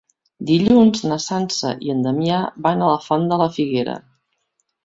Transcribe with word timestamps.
Dilluns 0.49 1.03
na 1.11 1.17
Sança 1.25 1.75
i 1.89 1.93
en 1.97 2.01
Damià 2.07 2.39
van 2.69 2.81
a 2.81 2.89
la 2.95 2.99
Font 3.07 3.31
de 3.35 3.41
la 3.43 3.51
Figuera. 3.59 3.99